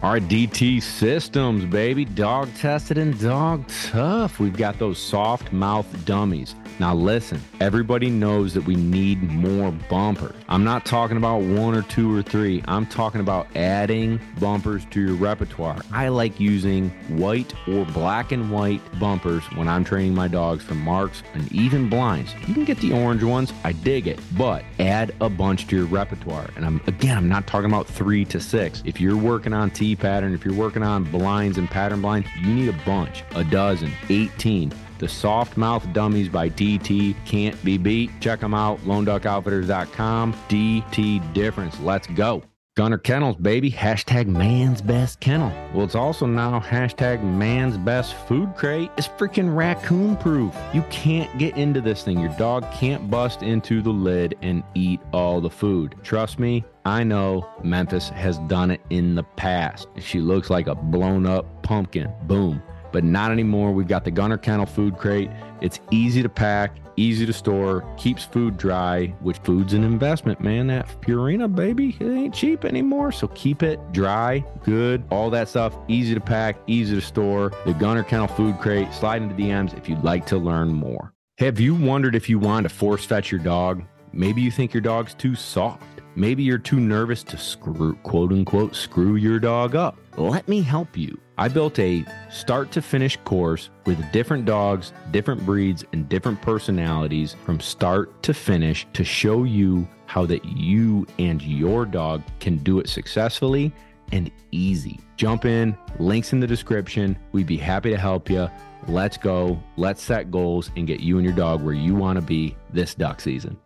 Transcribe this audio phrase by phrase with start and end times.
[0.00, 2.04] All right, DT Systems, baby.
[2.04, 4.38] Dog tested and dog tough.
[4.38, 6.54] We've got those soft mouth dummies.
[6.78, 10.36] Now, listen, everybody knows that we need more bumpers.
[10.48, 12.62] I'm not talking about one or two or three.
[12.68, 15.80] I'm talking about adding bumpers to your repertoire.
[15.92, 20.74] I like using white or black and white bumpers when I'm training my dogs for
[20.74, 22.32] marks and even blinds.
[22.46, 23.52] You can get the orange ones.
[23.64, 24.20] I dig it.
[24.36, 26.48] But add a bunch to your repertoire.
[26.54, 28.84] And I'm again, I'm not talking about three to six.
[28.86, 32.52] If you're working on T pattern, if you're working on blinds and pattern blinds, you
[32.52, 34.72] need a bunch, a dozen, 18.
[34.98, 38.10] The Soft Mouth Dummies by DT can't be beat.
[38.20, 40.32] Check them out, loneduckoutfitters.com.
[40.48, 41.78] DT difference.
[41.80, 42.42] Let's go.
[42.78, 43.72] Gunner Kennels, baby.
[43.72, 45.52] Hashtag man's best kennel.
[45.74, 48.88] Well, it's also now hashtag man's best food crate.
[48.96, 50.54] It's freaking raccoon proof.
[50.72, 52.20] You can't get into this thing.
[52.20, 55.96] Your dog can't bust into the lid and eat all the food.
[56.04, 59.88] Trust me, I know Memphis has done it in the past.
[59.98, 62.10] She looks like a blown up pumpkin.
[62.22, 63.72] Boom but not anymore.
[63.72, 65.30] We've got the Gunner Kennel food crate.
[65.60, 70.68] It's easy to pack, easy to store, keeps food dry, which food's an investment, man.
[70.68, 73.12] That Purina, baby, it ain't cheap anymore.
[73.12, 77.52] So keep it dry, good, all that stuff, easy to pack, easy to store.
[77.66, 81.12] The Gunner Kennel food crate, slide into DMs if you'd like to learn more.
[81.38, 83.84] Have you wondered if you want to force fetch your dog?
[84.12, 85.97] Maybe you think your dog's too soft.
[86.14, 89.98] Maybe you're too nervous to screw, quote unquote, screw your dog up.
[90.16, 91.18] Let me help you.
[91.36, 97.36] I built a start to finish course with different dogs, different breeds, and different personalities
[97.44, 102.80] from start to finish to show you how that you and your dog can do
[102.80, 103.72] it successfully
[104.10, 104.98] and easy.
[105.16, 107.16] Jump in, links in the description.
[107.30, 108.50] We'd be happy to help you.
[108.88, 109.62] Let's go.
[109.76, 112.94] Let's set goals and get you and your dog where you want to be this
[112.94, 113.56] duck season.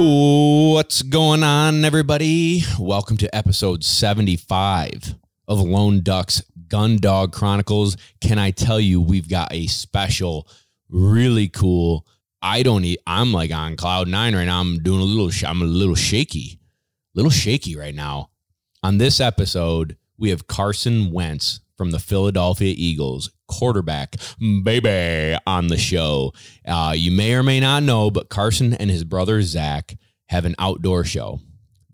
[0.00, 2.62] What's going on, everybody?
[2.78, 5.16] Welcome to episode 75
[5.48, 7.96] of Lone Ducks Gun Dog Chronicles.
[8.20, 10.46] Can I tell you, we've got a special,
[10.88, 12.06] really cool.
[12.40, 14.60] I don't eat, I'm like on cloud nine right now.
[14.60, 16.60] I'm doing a little, I'm a little shaky,
[17.16, 18.30] little shaky right now.
[18.84, 24.16] On this episode, we have Carson Wentz from the Philadelphia Eagles, quarterback,
[24.64, 26.34] baby, on the show.
[26.66, 29.96] Uh, you may or may not know, but Carson and his brother Zach
[30.28, 31.40] have an outdoor show.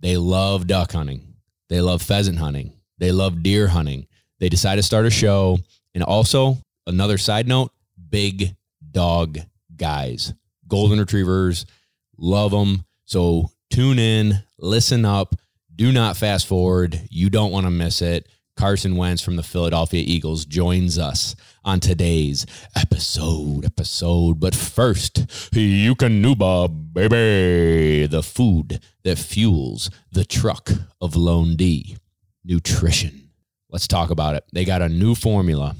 [0.00, 1.34] They love duck hunting,
[1.68, 4.06] they love pheasant hunting, they love deer hunting.
[4.40, 5.58] They decided to start a show.
[5.94, 7.70] And also, another side note
[8.10, 8.54] big
[8.90, 9.38] dog
[9.74, 10.34] guys,
[10.68, 11.66] golden retrievers,
[12.18, 12.84] love them.
[13.04, 15.34] So tune in, listen up,
[15.74, 17.00] do not fast forward.
[17.10, 18.28] You don't want to miss it.
[18.56, 21.34] Carson Wentz from the Philadelphia Eagles joins us
[21.64, 23.64] on today's episode.
[23.64, 30.70] Episode, but first, Eukanuba, baby, the food that fuels the truck
[31.00, 31.96] of Lone D.
[32.44, 33.30] Nutrition.
[33.70, 34.44] Let's talk about it.
[34.52, 35.74] They got a new formula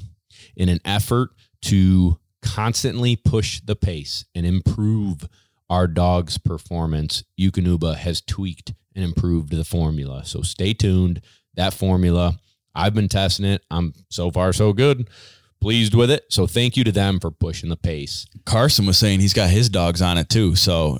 [0.55, 1.29] in an effort
[1.63, 5.27] to constantly push the pace and improve
[5.69, 7.23] our dog's performance.
[7.39, 10.25] Eukanuba has tweaked and improved the formula.
[10.25, 11.21] So stay tuned.
[11.55, 12.37] That formula
[12.75, 13.63] I've been testing it.
[13.71, 15.09] I'm so far so good.
[15.61, 16.25] Pleased with it.
[16.29, 18.27] So thank you to them for pushing the pace.
[18.45, 20.55] Carson was saying he's got his dogs on it too.
[20.55, 20.99] So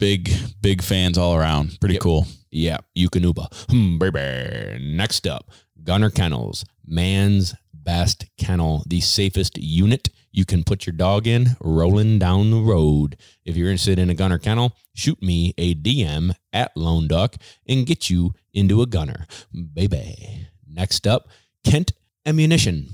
[0.00, 1.78] big, big fans all around.
[1.80, 2.02] Pretty Yep.
[2.02, 2.26] cool.
[2.50, 3.48] Yeah, Eukanuba.
[3.70, 4.78] Hmm, baby.
[4.82, 5.50] Next up,
[5.82, 12.18] Gunner Kennels, man's best kennel, the safest unit you can put your dog in rolling
[12.18, 13.16] down the road.
[13.44, 17.36] If you're interested in a Gunner Kennel, shoot me a DM at Lone Duck
[17.68, 19.26] and get you into a Gunner,
[19.74, 20.46] baby.
[20.74, 21.28] Next up,
[21.64, 21.92] Kent
[22.26, 22.88] Ammunition.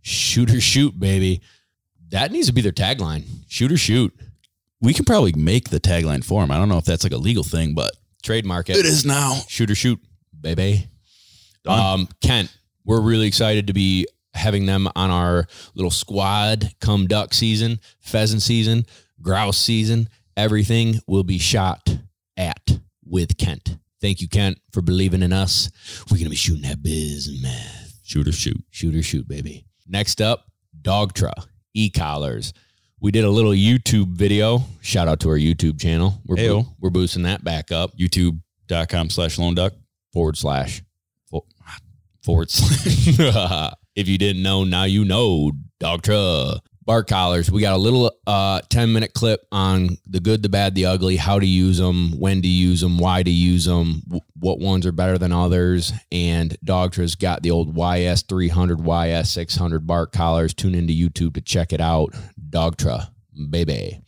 [0.00, 1.40] Shoot or shoot, baby.
[2.10, 3.24] That needs to be their tagline.
[3.48, 4.14] Shoot or shoot.
[4.80, 6.50] We can probably make the tagline for him.
[6.50, 7.92] I don't know if that's like a legal thing, but
[8.22, 8.76] Trademark it.
[8.76, 9.34] it is now.
[9.48, 10.00] shoot or shoot,
[10.40, 10.88] baby.
[11.64, 12.00] Done.
[12.00, 17.34] Um, Kent, we're really excited to be having them on our little squad come duck
[17.34, 18.86] season, pheasant season,
[19.20, 20.08] grouse season.
[20.36, 21.98] Everything will be shot
[22.36, 23.76] at with Kent.
[24.00, 25.70] Thank you, Kent, for believing in us.
[26.10, 27.98] We're gonna be shooting that bismuth.
[28.04, 28.62] Shoot or shoot.
[28.70, 29.66] Shoot or shoot, baby.
[29.86, 30.44] Next up,
[30.80, 31.32] Dogtra
[31.74, 32.52] e-collars.
[33.00, 34.62] We did a little YouTube video.
[34.80, 36.20] Shout out to our YouTube channel.
[36.26, 37.96] We're, bo- we're boosting that back up.
[37.96, 39.72] YouTube.com slash lone duck.
[40.12, 40.82] forward slash
[41.30, 41.44] for-
[42.24, 43.72] forward slash.
[43.96, 45.52] if you didn't know, now you know.
[45.80, 46.58] Dogtra.
[46.88, 47.50] Bark collars.
[47.52, 51.16] We got a little uh, 10 minute clip on the good, the bad, the ugly,
[51.16, 54.02] how to use them, when to use them, why to use them,
[54.34, 55.92] what ones are better than others.
[56.10, 60.54] And Dogtra's got the old YS300, YS600 bark collars.
[60.54, 62.14] Tune into YouTube to check it out.
[62.48, 63.10] Dogtra,
[63.50, 64.00] baby.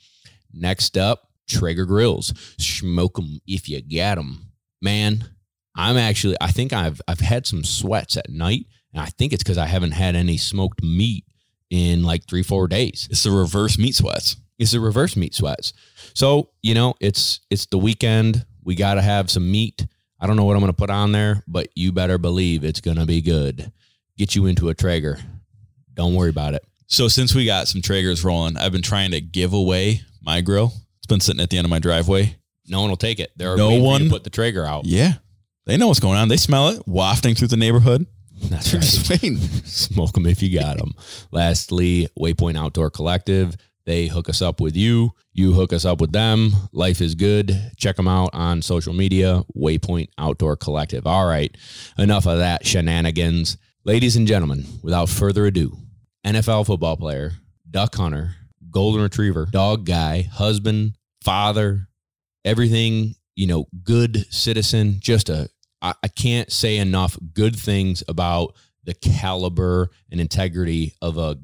[0.50, 2.32] Next up, Traeger grills.
[2.58, 4.52] Smoke them if you got them.
[4.80, 5.28] Man,
[5.76, 8.64] I'm actually, I think I've, I've had some sweats at night.
[8.94, 11.24] And I think it's because I haven't had any smoked meat
[11.70, 13.08] in like three, four days.
[13.10, 14.36] It's the reverse meat sweats.
[14.58, 15.72] It's the reverse meat sweats.
[16.14, 18.44] So, you know, it's it's the weekend.
[18.64, 19.86] We gotta have some meat.
[20.20, 23.06] I don't know what I'm gonna put on there, but you better believe it's gonna
[23.06, 23.72] be good.
[24.18, 25.18] Get you into a Traeger.
[25.94, 26.62] Don't worry about it.
[26.88, 30.72] So since we got some Traegers rolling, I've been trying to give away my grill.
[30.98, 32.36] It's been sitting at the end of my driveway.
[32.66, 33.30] No one will take it.
[33.36, 34.84] There are No one- put the Traeger out.
[34.86, 35.14] Yeah.
[35.66, 36.28] They know what's going on.
[36.28, 38.06] They smell it wafting through the neighborhood.
[38.48, 38.88] That's They're right.
[38.88, 39.36] just waiting.
[39.38, 40.92] Smoke them if you got them.
[41.30, 43.56] Lastly, Waypoint Outdoor Collective.
[43.86, 45.12] They hook us up with you.
[45.32, 46.52] You hook us up with them.
[46.72, 47.72] Life is good.
[47.76, 49.42] Check them out on social media.
[49.56, 51.06] Waypoint Outdoor Collective.
[51.06, 51.56] All right.
[51.98, 53.56] Enough of that shenanigans.
[53.84, 55.76] Ladies and gentlemen, without further ado,
[56.24, 57.32] NFL football player,
[57.70, 58.36] duck hunter,
[58.70, 61.88] golden retriever, dog guy, husband, father,
[62.44, 65.48] everything, you know, good citizen, just a
[65.82, 68.54] I, I can't say enough good things about
[68.84, 71.38] the caliber and integrity of a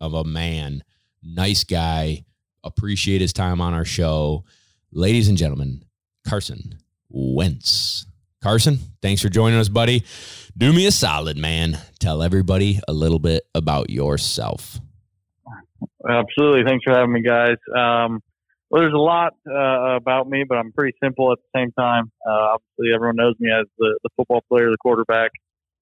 [0.00, 0.82] of a man.
[1.22, 2.24] Nice guy.
[2.62, 4.44] Appreciate his time on our show.
[4.92, 5.84] Ladies and gentlemen,
[6.26, 6.78] Carson
[7.08, 8.06] Wentz.
[8.42, 10.04] Carson, thanks for joining us, buddy.
[10.56, 11.78] Do me a solid, man.
[11.98, 14.80] Tell everybody a little bit about yourself.
[16.08, 16.64] Absolutely.
[16.64, 17.56] Thanks for having me, guys.
[17.76, 18.22] Um,
[18.70, 22.12] well, there's a lot uh, about me, but I'm pretty simple at the same time.
[22.26, 25.32] Uh, obviously, everyone knows me as the, the football player, the quarterback.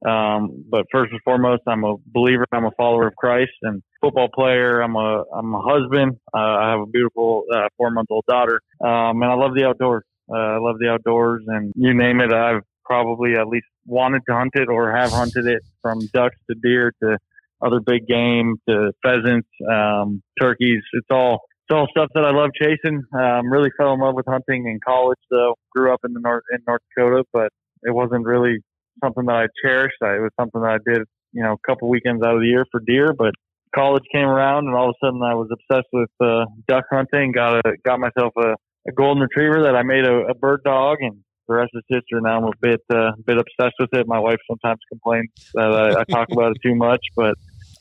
[0.07, 2.47] Um, but first and foremost, I'm a believer.
[2.53, 4.81] I'm a follower of Christ and football player.
[4.81, 6.17] I'm a I'm a husband.
[6.33, 9.65] Uh, I have a beautiful uh, four month old daughter, um, and I love the
[9.65, 10.05] outdoors.
[10.31, 14.35] Uh, I love the outdoors, and you name it, I've probably at least wanted to
[14.35, 17.19] hunt it or have hunted it, from ducks to deer to
[17.61, 20.83] other big game to pheasants, um, turkeys.
[20.93, 23.03] It's all it's all stuff that I love chasing.
[23.13, 25.55] Um, really fell in love with hunting in college, though.
[25.71, 27.51] Grew up in the north in North Dakota, but
[27.83, 28.59] it wasn't really
[29.05, 29.97] something that I cherished.
[30.03, 32.47] I, it was something that I did, you know, a couple weekends out of the
[32.47, 33.13] year for deer.
[33.13, 33.35] But
[33.75, 37.33] college came around, and all of a sudden, I was obsessed with uh, duck hunting.
[37.33, 38.55] Got a got myself a,
[38.89, 41.19] a golden retriever that I made a, a bird dog, and
[41.49, 42.23] the rest is history.
[42.23, 44.07] Now I'm a bit uh, bit obsessed with it.
[44.07, 47.35] My wife sometimes complains that I, I talk about it too much, but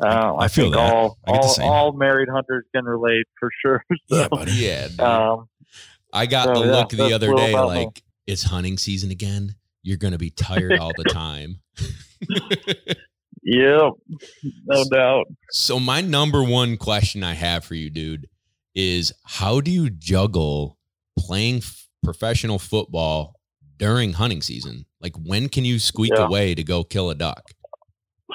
[0.03, 0.93] uh, I, I feel think that.
[0.93, 1.65] all I get the all, same.
[1.69, 3.83] all married hunters can relate for sure.
[4.09, 4.51] So, buddy.
[4.53, 4.87] Yeah.
[4.99, 5.47] um,
[6.13, 7.85] I got So, the yeah, look the other day about me.
[7.85, 9.55] like it's hunting season again.
[9.83, 11.61] You're gonna be tired all the time.
[13.43, 13.91] yep,
[14.65, 15.25] no doubt.
[15.51, 18.27] So my number one question I have for you, dude,
[18.75, 20.77] is how do you juggle
[21.17, 23.35] playing f- professional football
[23.77, 24.85] during hunting season?
[25.01, 26.25] Like when can you squeak Yeah.
[26.25, 27.51] away to go kill a duck?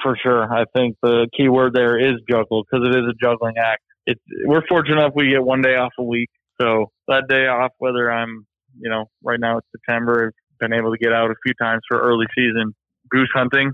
[0.01, 0.51] For sure.
[0.51, 3.83] I think the key word there is juggle because it is a juggling act.
[4.05, 6.29] It's, we're fortunate enough we get one day off a week.
[6.59, 8.45] So that day off, whether I'm,
[8.79, 11.81] you know, right now it's September, I've been able to get out a few times
[11.87, 12.73] for early season
[13.09, 13.71] goose hunting,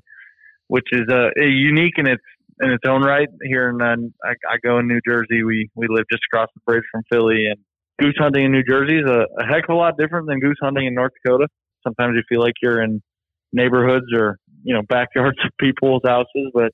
[0.67, 2.23] which is uh, unique in its
[2.61, 3.27] in its own right.
[3.43, 5.43] Here in uh, I, I go in New Jersey.
[5.43, 7.57] We we live just across the bridge from Philly, and
[7.99, 10.57] goose hunting in New Jersey is a, a heck of a lot different than goose
[10.61, 11.47] hunting in North Dakota.
[11.83, 13.01] Sometimes you feel like you're in
[13.53, 16.73] neighborhoods or you know backyards of people's houses, but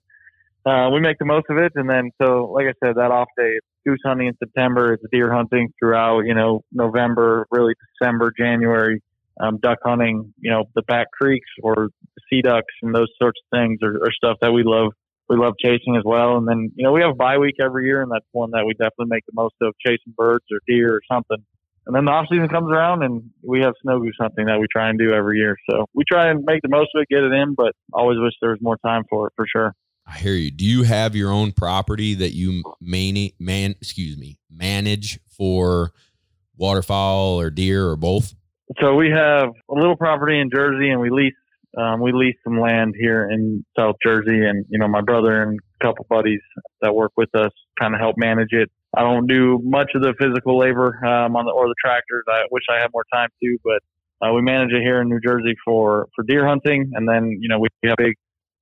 [0.65, 1.73] uh, we make the most of it.
[1.75, 4.93] And then so, like I said, that off day, goose hunting in September.
[4.93, 9.01] It's deer hunting throughout you know November, really December, January.
[9.37, 11.89] Um, duck hunting, you know, the back creeks or
[12.29, 14.93] sea ducks and those sorts of things are, are stuff that we love.
[15.27, 16.37] We love chasing as well.
[16.37, 18.63] And then, you know, we have a bye week every year, and that's one that
[18.65, 21.43] we definitely make the most of chasing birds or deer or something.
[21.85, 24.65] And then the off season comes around, and we have snow goose hunting that we
[24.71, 25.55] try and do every year.
[25.69, 28.33] So we try and make the most of it, get it in, but always wish
[28.41, 29.75] there was more time for it for sure.
[30.07, 30.51] I hear you.
[30.51, 35.91] Do you have your own property that you man, man excuse me, manage for
[36.57, 38.33] waterfowl or deer or both?
[38.81, 41.33] So we have a little property in Jersey, and we lease
[41.77, 45.59] um, we lease some land here in South Jersey, and you know my brother and
[45.81, 46.41] a couple buddies
[46.81, 48.71] that work with us kind of help manage it.
[48.95, 52.23] I don't do much of the physical labor um, on the or the tractors.
[52.27, 53.79] I wish I had more time to, but
[54.25, 57.49] uh, we manage it here in New Jersey for for deer hunting, and then you
[57.49, 58.15] know we have a big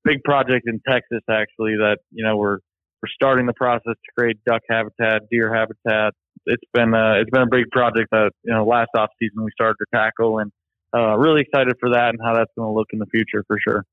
[0.04, 2.58] big project in Texas actually that you know we're
[3.02, 6.14] we're starting the process to create duck habitat, deer habitat.
[6.46, 9.52] It's been uh, it's been a big project that you know last off season we
[9.52, 10.52] started to tackle, and
[10.96, 13.58] uh, really excited for that and how that's going to look in the future for
[13.60, 13.86] sure.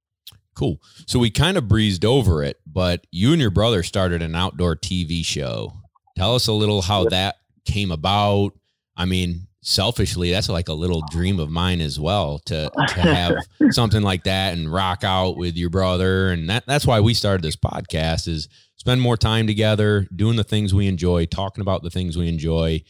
[0.55, 0.81] Cool.
[1.07, 4.77] So we kind of breezed over it, but you and your brother started an outdoor
[4.77, 5.73] TV show.
[6.21, 8.51] Tell us a little how that came about.
[8.95, 13.39] I mean, selfishly, that's like a little dream of mine as well to to have
[13.71, 16.31] something like that and rock out with your brother.
[16.31, 20.45] And that that's why we started this podcast is spend more time together, doing the
[20.45, 22.83] things we enjoy, talking about the things we enjoy.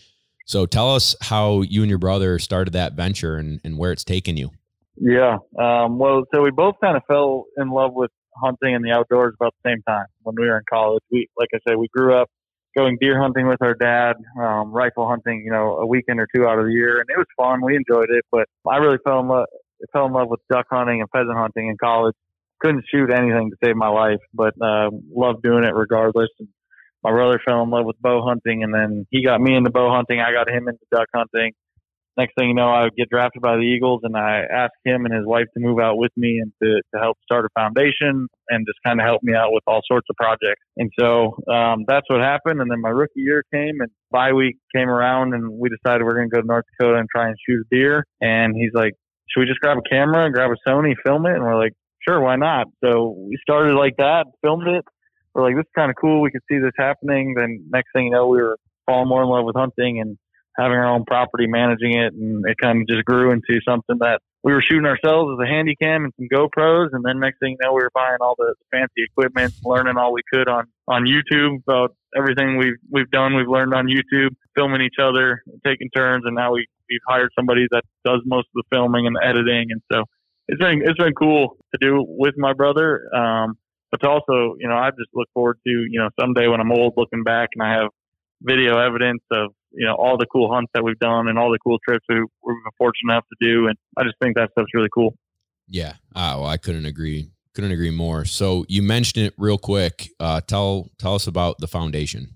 [0.46, 4.02] So tell us how you and your brother started that venture and, and where it's
[4.02, 4.50] taken you.
[4.96, 5.38] Yeah.
[5.56, 9.34] Um, well, so we both kind of fell in love with hunting and the outdoors
[9.40, 11.04] about the same time when we were in college.
[11.12, 12.28] We, like I said, we grew up
[12.76, 16.46] going deer hunting with our dad, um, rifle hunting, you know, a weekend or two
[16.46, 17.64] out of the year, and it was fun.
[17.64, 19.46] We enjoyed it, but I really fell in love
[19.92, 22.14] fell in love with duck hunting and pheasant hunting in college.
[22.60, 26.28] Couldn't shoot anything to save my life, but uh, loved doing it regardless.
[26.38, 26.48] And
[27.02, 29.90] my brother fell in love with bow hunting, and then he got me into bow
[29.90, 30.20] hunting.
[30.20, 31.52] I got him into duck hunting
[32.20, 35.06] next thing you know, I would get drafted by the Eagles, and I asked him
[35.06, 38.28] and his wife to move out with me and to, to help start a foundation
[38.48, 40.62] and just kind of help me out with all sorts of projects.
[40.76, 42.60] And so um, that's what happened.
[42.60, 46.16] And then my rookie year came, and bye week came around, and we decided we're
[46.16, 48.04] going to go to North Dakota and try and shoot a deer.
[48.20, 48.92] And he's like,
[49.30, 51.72] "Should we just grab a camera, grab a Sony, film it?" And we're like,
[52.06, 54.84] "Sure, why not?" So we started like that, filmed it.
[55.34, 56.20] We're like, "This is kind of cool.
[56.20, 59.28] We could see this happening." Then next thing you know, we were falling more in
[59.28, 60.18] love with hunting and
[60.56, 64.20] having our own property, managing it, and it kind of just grew into something that
[64.42, 67.56] we were shooting ourselves as a handy cam and some GoPros, and then next thing
[67.60, 71.04] you know, we were buying all the fancy equipment, learning all we could on on
[71.04, 73.36] YouTube about everything we've we've done.
[73.36, 77.66] We've learned on YouTube, filming each other, taking turns, and now we we've hired somebody
[77.70, 80.04] that does most of the filming and the editing, and so
[80.48, 83.14] it's been it's been cool to do with my brother.
[83.14, 83.58] Um,
[83.90, 86.94] but also, you know, I just look forward to, you know, someday when I'm old,
[86.96, 87.90] looking back and I have
[88.40, 91.58] video evidence of you know all the cool hunts that we've done and all the
[91.58, 94.74] cool trips we, we've been fortunate enough to do, and I just think that stuff's
[94.74, 95.14] really cool.
[95.68, 98.24] Yeah, well, I couldn't agree couldn't agree more.
[98.24, 100.08] So you mentioned it real quick.
[100.18, 102.28] Uh, tell tell us about the foundation.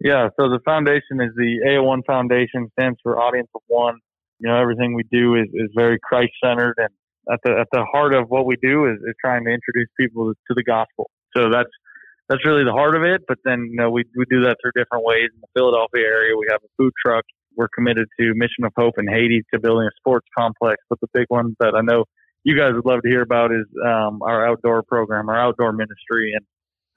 [0.00, 3.98] Yeah, so the foundation is the AO1 Foundation, stands for Audience of One.
[4.38, 6.90] You know, everything we do is, is very Christ centered, and
[7.32, 10.32] at the at the heart of what we do is, is trying to introduce people
[10.32, 11.10] to the gospel.
[11.34, 11.70] So that's
[12.28, 13.22] that's really the heart of it.
[13.26, 15.30] But then, you know, we, we do that through different ways.
[15.34, 17.24] In the Philadelphia area, we have a food truck.
[17.56, 20.82] We're committed to Mission of Hope in Haiti to building a sports complex.
[20.90, 22.04] But the big one that I know
[22.44, 26.32] you guys would love to hear about is um, our outdoor program, our outdoor ministry.
[26.34, 26.44] And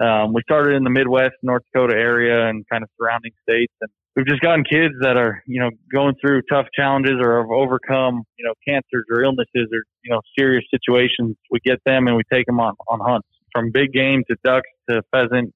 [0.06, 3.74] um, we started in the Midwest, North Dakota area and kind of surrounding states.
[3.82, 7.52] And we've just gotten kids that are, you know, going through tough challenges or have
[7.52, 11.36] overcome, you know, cancers or illnesses or, you know, serious situations.
[11.52, 14.70] We get them and we take them on, on hunts from big game to ducks
[14.90, 15.54] to pheasant.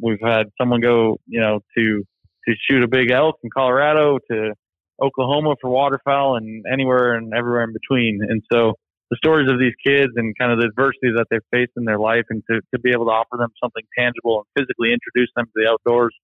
[0.00, 2.04] We've had someone go, you know, to
[2.46, 4.54] to shoot a big elk in Colorado to
[5.02, 8.20] Oklahoma for waterfowl and anywhere and everywhere in between.
[8.28, 8.74] And so
[9.10, 11.98] the stories of these kids and kind of the adversity that they've faced in their
[11.98, 15.46] life and to, to be able to offer them something tangible and physically introduce them
[15.46, 16.14] to the outdoors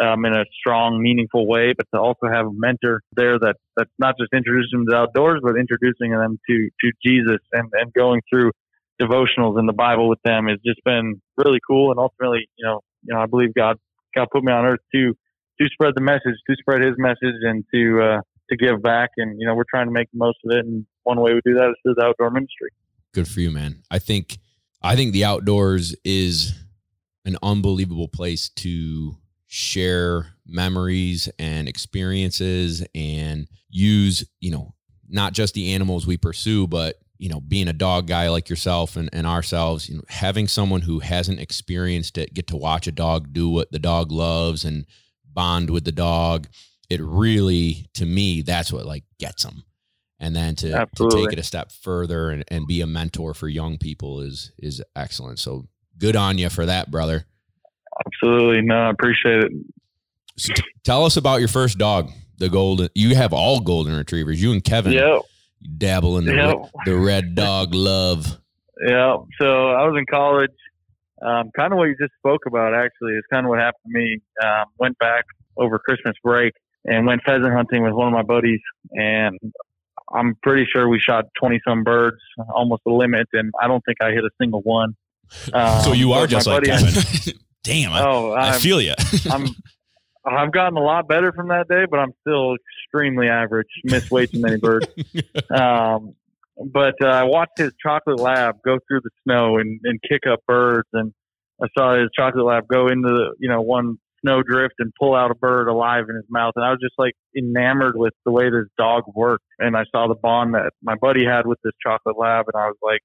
[0.00, 3.90] um, in a strong, meaningful way, but to also have a mentor there that that's
[3.98, 7.92] not just introducing them to the outdoors, but introducing them to to Jesus and, and
[7.92, 8.52] going through
[9.00, 11.90] devotionals in the Bible with them has just been really cool.
[11.90, 13.76] And ultimately, you know, you know, I believe God
[14.14, 15.14] God put me on earth to
[15.60, 18.20] to spread the message, to spread His message, and to uh,
[18.50, 19.10] to give back.
[19.16, 20.64] And you know, we're trying to make the most of it.
[20.64, 22.70] And one way we do that is through the outdoor ministry.
[23.12, 23.82] Good for you, man.
[23.90, 24.38] I think
[24.82, 26.54] I think the outdoors is
[27.24, 34.74] an unbelievable place to share memories and experiences and use, you know,
[35.08, 38.96] not just the animals we pursue, but you know, being a dog guy like yourself
[38.96, 42.92] and, and ourselves, you know, having someone who hasn't experienced it get to watch a
[42.92, 44.86] dog do what the dog loves and
[45.32, 46.48] bond with the dog,
[46.90, 49.62] it really, to me, that's what like gets them.
[50.18, 53.46] And then to, to take it a step further and, and be a mentor for
[53.46, 55.38] young people is is excellent.
[55.38, 57.24] So good on you for that, brother.
[58.04, 58.62] Absolutely.
[58.62, 59.52] No, I appreciate it.
[60.36, 62.88] So t- tell us about your first dog, the golden.
[62.96, 64.42] You have all golden retrievers.
[64.42, 64.92] You and Kevin.
[65.62, 66.56] Yeah dabble in the, yep.
[66.56, 68.38] red, the red dog love.
[68.86, 69.16] Yeah.
[69.40, 70.50] So I was in college.
[71.20, 73.98] Um, kind of what you just spoke about, actually, is kind of what happened to
[73.98, 74.18] me.
[74.42, 75.24] Um, went back
[75.56, 76.52] over Christmas break
[76.84, 78.60] and went pheasant hunting with one of my buddies.
[78.90, 79.38] And
[80.12, 82.18] I'm pretty sure we shot 20 some birds,
[82.52, 83.28] almost the limit.
[83.32, 84.96] And I don't think I hit a single one.
[85.52, 87.34] Um, so you are just like Kevin.
[87.64, 87.92] Damn.
[87.92, 88.94] I, oh, I feel you.
[89.30, 89.46] I'm,
[90.24, 93.68] I've gotten a lot better from that day, but I'm still extremely average.
[93.84, 94.86] Miss way too many birds.
[95.50, 96.14] Um,
[96.72, 100.40] but uh, I watched his chocolate lab go through the snow and, and kick up
[100.46, 101.12] birds, and
[101.62, 105.14] I saw his chocolate lab go into the you know one snow drift and pull
[105.14, 108.30] out a bird alive in his mouth, and I was just like enamored with the
[108.30, 109.44] way this dog worked.
[109.58, 112.66] And I saw the bond that my buddy had with this chocolate lab, and I
[112.66, 113.00] was like,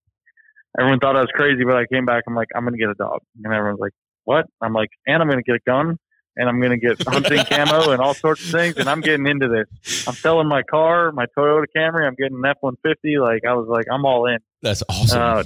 [0.80, 2.24] everyone thought I was crazy, but I came back.
[2.28, 3.94] I'm like, I'm gonna get a dog, and everyone's like,
[4.26, 4.46] what?
[4.62, 5.98] I'm like, and I'm gonna get a gun
[6.38, 8.77] and I'm going to get hunting camo and all sorts of things.
[8.77, 10.08] And I'm getting into this.
[10.08, 12.08] I'm selling my car, my Toyota Camry.
[12.08, 13.17] I'm getting an F one fifty.
[13.17, 14.38] Like I was like, I'm all in.
[14.62, 15.22] That's awesome.
[15.22, 15.44] Uh,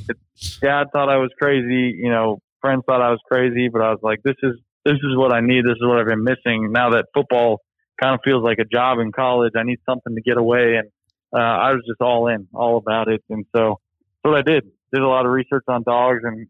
[0.62, 1.96] Dad thought I was crazy.
[1.98, 4.56] You know, friends thought I was crazy, but I was like, this is
[4.86, 5.66] this is what I need.
[5.66, 6.72] This is what I've been missing.
[6.72, 7.62] Now that football
[8.02, 10.76] kind of feels like a job in college, I need something to get away.
[10.76, 10.90] And
[11.34, 13.24] uh, I was just all in, all about it.
[13.30, 13.80] And so
[14.24, 14.66] that's what I did.
[14.94, 16.48] Did a lot of research on dogs and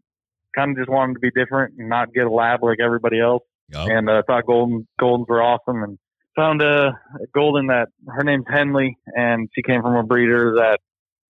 [0.56, 3.42] kind of just wanted to be different and not get a lab like everybody else.
[3.72, 3.88] Yup.
[3.88, 5.98] And uh, thought golden goldens were awesome and
[6.36, 10.78] found a, a golden that her name's Henley and she came from a breeder that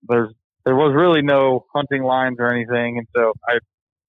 [0.07, 0.33] there's
[0.65, 2.97] there was really no hunting lines or anything.
[2.97, 3.59] And so I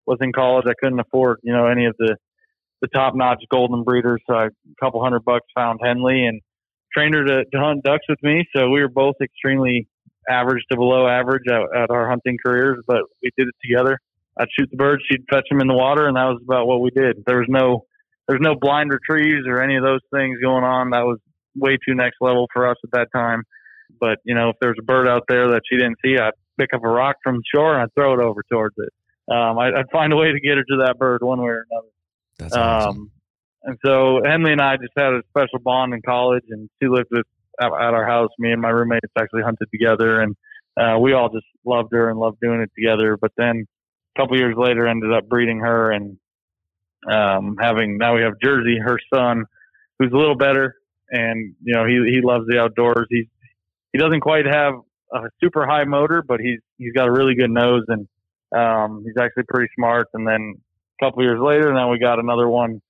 [0.07, 0.67] was in college.
[0.69, 2.17] I couldn't afford, you know, any of the,
[2.81, 4.21] the top notch golden breeders.
[4.29, 4.51] So I, a
[4.81, 6.41] couple hundred bucks found Henley and
[6.93, 8.45] trained her to, to hunt ducks with me.
[8.55, 9.89] So we were both extremely
[10.29, 13.99] average to below average at, at our hunting careers, but we did it together.
[14.39, 16.81] I'd shoot the birds, she'd fetch them in the water, and that was about what
[16.81, 17.23] we did.
[17.27, 17.85] There was no,
[18.29, 20.91] there's no blind retrieves or any of those things going on.
[20.91, 21.19] That was
[21.57, 23.43] way too next level for us at that time.
[24.01, 26.71] But you know, if there's a bird out there that she didn't see, I'd pick
[26.75, 28.91] up a rock from shore and I'd throw it over towards it.
[29.31, 31.65] Um, I'd, I'd find a way to get her to that bird one way or
[31.71, 31.89] another.
[32.39, 32.91] That's awesome.
[32.91, 33.11] Um,
[33.65, 37.09] and so Henley and I just had a special bond in college, and she lived
[37.11, 37.25] with
[37.61, 38.31] at, at our house.
[38.39, 40.37] Me and my roommates actually hunted together, and
[40.77, 43.17] uh, we all just loved her and loved doing it together.
[43.19, 43.65] But then
[44.17, 46.19] a couple years later, ended up breeding her and
[47.11, 49.45] um, having now we have Jersey, her son,
[49.99, 50.77] who's a little better,
[51.11, 53.07] and you know he he loves the outdoors.
[53.11, 53.27] He's
[53.93, 54.75] he doesn't quite have
[55.13, 58.09] a super high motor, but he's he's got a really good nose and
[58.55, 60.09] um, he's actually pretty smart.
[60.15, 60.55] And then
[61.01, 62.81] a couple years later, now we got another one.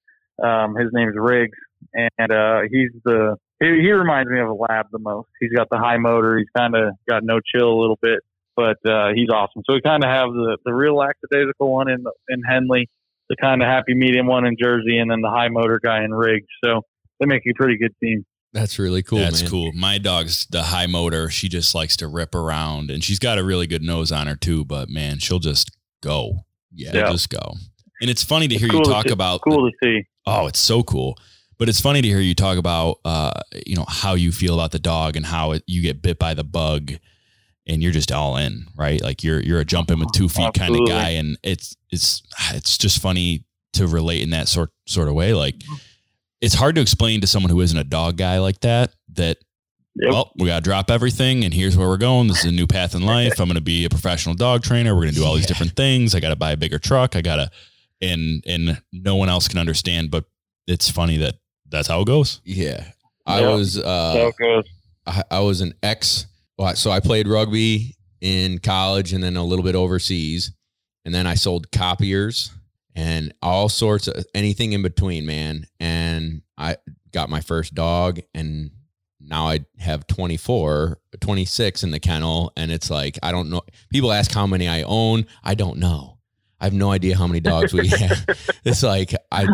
[0.43, 1.59] Um, his name's Riggs,
[1.95, 5.29] and uh, he's the he, he reminds me of a lab the most.
[5.41, 6.39] He's got the high motor.
[6.39, 8.21] He's kind of got no chill a little bit,
[8.57, 9.63] but uh, he's awesome.
[9.65, 12.89] So we kind of have the the real lackadaisical one in in Henley,
[13.29, 16.13] the kind of happy medium one in Jersey, and then the high motor guy in
[16.13, 16.47] Riggs.
[16.65, 16.83] So
[17.21, 18.25] they make a pretty good team.
[18.53, 19.19] That's really cool.
[19.19, 19.51] That's man.
[19.51, 19.73] cool.
[19.73, 21.29] My dog's the high motor.
[21.29, 24.37] She just likes to rip around and she's got a really good nose on her
[24.37, 26.45] too, but man, she'll just go.
[26.73, 26.93] Yeah.
[26.95, 27.11] Yeah.
[27.11, 27.55] just go.
[28.01, 30.05] And it's funny to hear Cool you talk see- about Cool to see.
[30.25, 31.19] Oh, it's so cool.
[31.59, 33.33] But it's funny to hear you talk about, uh,
[33.67, 36.35] you know, how you feel about the dog and how it, you get bit by
[36.35, 36.93] the bug,
[37.67, 39.01] and you're just all in, right?
[39.03, 42.23] Like you're you're a jump in with two feet kind of guy, and it's it's
[42.53, 45.35] it's just funny to relate in that sort sort of way.
[45.35, 45.57] Like
[46.41, 49.39] it's hard to explain to someone who isn't a dog guy like that that
[49.97, 50.11] Yep.
[50.13, 52.27] well, we got to drop everything, and here's where we're going.
[52.27, 53.39] This is a new path in life.
[53.39, 54.93] I'm going to be a professional dog trainer.
[54.93, 55.49] We're going to do all these Yeah.
[55.51, 56.17] different things.
[56.17, 57.15] I got to buy a bigger truck.
[57.15, 57.49] I got to,
[58.01, 60.11] and and no one else can understand.
[60.11, 60.25] But
[60.67, 61.37] it's funny that
[61.69, 62.41] that's how it goes.
[62.45, 62.91] Yeah.
[63.25, 63.55] I Yeah.
[63.55, 64.63] was uh so.
[65.07, 66.27] I, I was an ex.
[66.59, 70.53] Well, So I played rugby in college and then a little bit overseas,
[71.05, 72.51] and then I sold copiers
[72.95, 75.67] and all sorts of anything in between, man.
[75.81, 76.77] And I
[77.13, 78.71] got my first dog, and
[79.21, 83.63] now I have 24, 26 in the kennel, and it's like I don't know.
[83.91, 85.27] People ask how many I own.
[85.43, 86.19] I don't know.
[86.61, 88.25] I have no idea how many dogs we have.
[88.65, 89.47] It's like I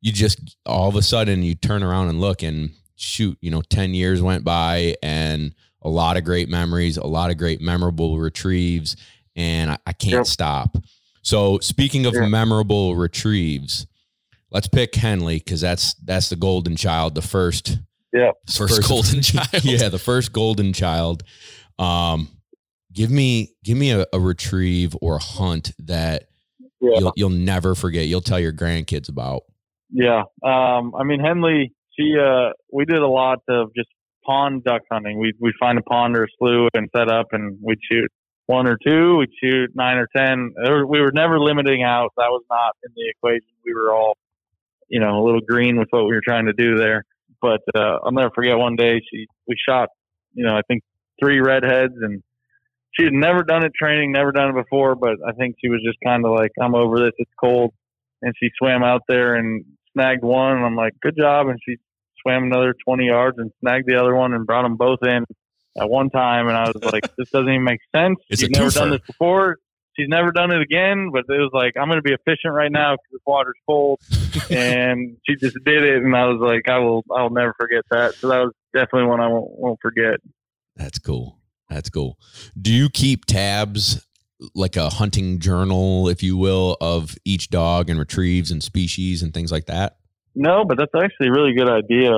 [0.00, 3.62] you just all of a sudden you turn around and look and shoot, you know,
[3.62, 8.18] 10 years went by and a lot of great memories, a lot of great memorable
[8.18, 8.96] retrieves,
[9.36, 10.26] and I, I can't Yep.
[10.26, 10.76] stop.
[11.22, 12.26] So speaking of Yeah.
[12.26, 13.86] memorable retrieves,
[14.50, 17.78] let's pick Henley because that's that's the golden child, the first
[18.50, 19.64] First, First- golden child.
[19.64, 21.22] yeah, the first golden child.
[21.78, 22.28] Um,
[22.92, 26.24] give me give me a, a retrieve or a hunt that
[26.80, 26.98] Yeah.
[26.98, 28.06] you'll you'll never forget.
[28.06, 29.42] You'll tell your grandkids about.
[29.90, 30.22] Yeah.
[30.42, 33.88] Um, I mean, Henley, she, uh, we did a lot of just
[34.28, 35.18] pond duck hunting.
[35.18, 38.10] We'd, we'd find a pond or a slough and set up and we'd shoot
[38.46, 40.54] one or two, we'd shoot nine or 10.
[40.88, 42.12] We were never limiting out.
[42.16, 43.48] That was not in the equation.
[43.64, 44.16] We were all,
[44.88, 47.04] you know, a little green with what we were trying to do there.
[47.40, 49.88] But, uh, I'll never forget one day she, we shot,
[50.34, 50.82] you know, I think
[51.22, 52.22] three redheads and
[52.92, 55.80] she had never done it training, never done it before, but I think she was
[55.84, 57.12] just kind of like, I'm over this.
[57.18, 57.72] It's cold
[58.22, 61.48] and she swam out there and snagged one and I'm like, good job.
[61.48, 61.76] And she
[62.22, 65.24] swam another 20 yards and snagged the other one and brought them both in
[65.76, 66.48] at one time.
[66.48, 68.18] And I was like, this doesn't even make sense.
[68.28, 69.56] It's She's never done this before.
[69.96, 72.70] She's never done it again, but it was like, I'm going to be efficient right
[72.70, 74.00] now because the water's cold.
[74.50, 76.04] and she just did it.
[76.04, 78.14] And I was like, I will, I'll never forget that.
[78.14, 80.20] So that was definitely one I won't, won't forget.
[80.76, 81.38] That's cool.
[81.68, 82.16] That's cool.
[82.60, 84.06] Do you keep tabs
[84.54, 89.34] like a hunting journal, if you will, of each dog and retrieves and species and
[89.34, 89.97] things like that?
[90.38, 92.12] No, but that's actually a really good idea.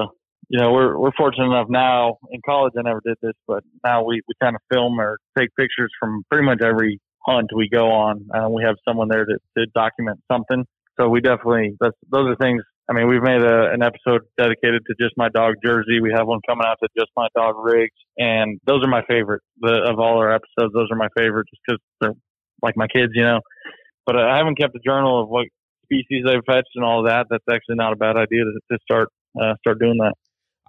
[0.51, 2.19] You know, we're we're fortunate enough now.
[2.31, 5.49] In college, I never did this, but now we we kind of film or take
[5.57, 8.29] pictures from pretty much every hunt we go on.
[8.35, 10.67] Uh, we have someone there to to document something.
[11.01, 14.83] So we definitely that's those are things I mean, we've made a, an episode dedicated
[14.85, 16.01] to just my dog Jersey.
[16.03, 19.43] We have one coming out to just my dog Riggs, and those are my favorite
[19.61, 20.75] the, of all our episodes.
[20.75, 22.15] Those are my favorite just because they're
[22.63, 23.41] like my kids, you know.
[24.05, 25.47] But I haven't kept a journal of what
[25.91, 27.27] species they've fetched and all that.
[27.31, 29.09] That's actually not a bad idea to, to start
[29.41, 30.15] uh, start doing that.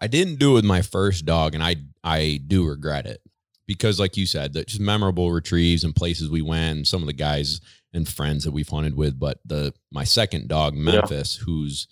[0.01, 3.21] I didn't do it with my first dog, and I I do regret it
[3.67, 7.07] because, like you said, that just memorable retrieves and places we went, and some of
[7.07, 7.61] the guys
[7.93, 9.19] and friends that we've hunted with.
[9.19, 11.45] But the my second dog, Memphis, yeah.
[11.45, 11.87] who's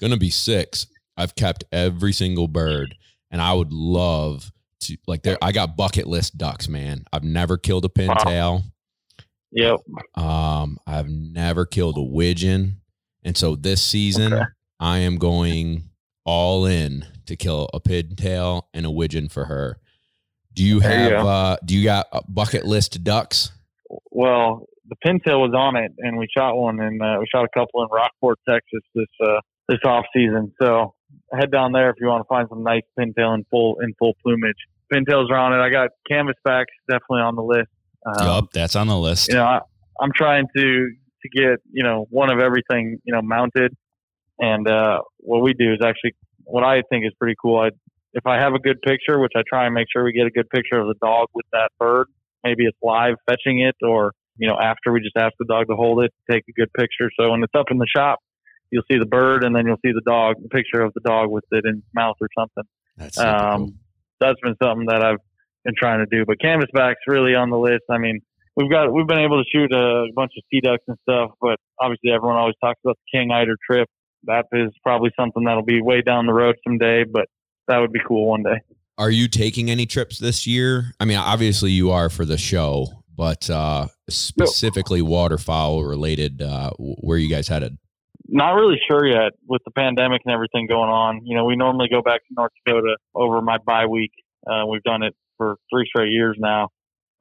[0.00, 0.86] gonna be six,
[1.16, 2.94] I've kept every single bird,
[3.30, 5.38] and I would love to like there.
[5.42, 7.04] I got bucket list ducks, man.
[7.12, 8.24] I've never killed a pintail.
[8.26, 8.62] Wow.
[9.52, 9.80] Yep.
[10.14, 12.80] Um, I've never killed a widgeon,
[13.22, 14.44] and so this season okay.
[14.78, 15.90] I am going
[16.24, 19.78] all in to kill a pintail and a widgeon for her.
[20.52, 21.10] Do you have?
[21.10, 23.52] You uh, do you got a bucket list ducks?
[24.10, 27.58] Well, the pintail was on it, and we shot one, and uh, we shot a
[27.58, 30.52] couple in Rockport, Texas this uh, this off season.
[30.60, 30.94] So
[31.32, 34.14] head down there if you want to find some nice pintail in full in full
[34.22, 34.56] plumage.
[34.92, 35.62] Pintails are on it.
[35.62, 37.68] I got canvasbacks definitely on the list.
[38.06, 39.28] Um, yep, that's on the list.
[39.28, 39.60] You know, I,
[40.00, 40.90] I'm trying to
[41.22, 43.74] to get you know one of everything you know mounted,
[44.38, 47.58] and uh, what we do is actually what I think is pretty cool.
[47.58, 47.70] I
[48.14, 50.30] if I have a good picture, which I try and make sure we get a
[50.30, 52.08] good picture of the dog with that bird,
[52.42, 55.76] maybe it's live fetching it or, you know, after we just ask the dog to
[55.76, 57.10] hold it, take a good picture.
[57.18, 58.20] So when it's up in the shop,
[58.70, 61.30] you'll see the bird and then you'll see the dog, the picture of the dog
[61.30, 62.64] with it in its mouth or something.
[62.96, 63.72] That's um, cool.
[64.20, 65.20] that's been something that I've
[65.68, 66.24] been trying to do.
[66.24, 67.84] But canvasback's really on the list.
[67.90, 68.20] I mean,
[68.56, 71.56] we've got we've been able to shoot a bunch of sea ducks and stuff, but
[71.78, 73.88] obviously everyone always talks about the king eider trip.
[74.24, 77.26] That is probably something that'll be way down the road someday, but
[77.68, 78.60] that would be cool one day.
[78.96, 80.92] Are you taking any trips this year?
[80.98, 87.16] I mean, obviously you are for the show, but uh, specifically waterfowl related, uh, where
[87.16, 87.78] you guys headed?
[88.26, 91.20] Not really sure yet with the pandemic and everything going on.
[91.24, 94.10] You know, we normally go back to North Dakota over my bye week.
[94.44, 96.68] Uh, we've done it for three straight years now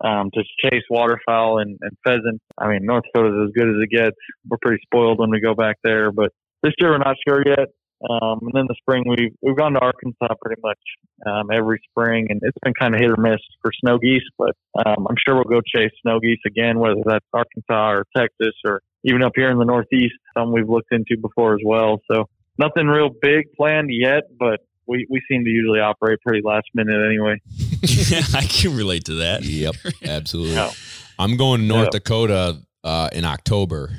[0.04, 2.42] um, to chase waterfowl and, and pheasant.
[2.58, 4.18] I mean, North Dakota is as good as it gets.
[4.48, 6.32] We're pretty spoiled when we go back there, but
[6.64, 7.70] this year we're not sure yet.
[8.08, 10.78] Um, and then the spring we've we've gone to Arkansas pretty much
[11.26, 14.22] um, every spring, and it's been kind of hit or miss for snow geese.
[14.38, 14.52] But
[14.86, 18.82] um, I'm sure we'll go chase snow geese again, whether that's Arkansas or Texas or
[19.04, 20.14] even up here in the Northeast.
[20.38, 22.00] Some we've looked into before as well.
[22.12, 22.26] So
[22.60, 27.06] nothing real big planned yet, but we, we seem to usually operate pretty last minute
[27.06, 27.41] anyway.
[27.82, 29.43] yeah, I can relate to that.
[29.43, 30.56] Yep, absolutely.
[30.56, 30.71] Yeah.
[31.19, 33.91] I'm going to North Dakota uh, in October.